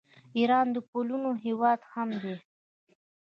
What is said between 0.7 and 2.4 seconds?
د پلونو هیواد هم دی.